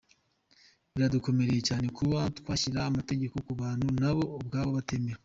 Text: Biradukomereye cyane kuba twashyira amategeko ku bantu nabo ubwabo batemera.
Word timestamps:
Biradukomereye 0.93 1.61
cyane 1.69 1.87
kuba 1.97 2.17
twashyira 2.37 2.79
amategeko 2.89 3.35
ku 3.45 3.51
bantu 3.61 3.87
nabo 3.99 4.23
ubwabo 4.37 4.69
batemera. 4.79 5.19